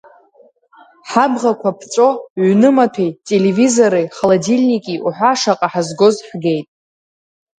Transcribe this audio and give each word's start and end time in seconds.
Ҳабӷақәа 1.09 1.69
ԥҵәо 1.79 2.09
ҩнымаҭәеи, 2.47 3.11
телевизори, 3.27 4.09
холодильники 4.15 5.01
уҳәа 5.05 5.31
шаҟа 5.39 5.67
ҳазгоз 5.71 6.15
ҳгеит. 6.27 6.67